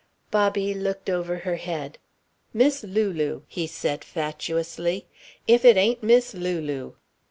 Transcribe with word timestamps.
Bobby 0.31 0.73
looked 0.73 1.11
over 1.11 1.37
her 1.45 1.57
head. 1.57 1.99
"Miss 2.55 2.81
Lulu," 2.81 3.43
he 3.47 3.67
said 3.67 4.03
fatuously. 4.03 5.05
"If 5.47 5.63
it 5.63 5.77
ain't 5.77 6.01
Miss 6.01 6.33
Lulu." 6.33 6.93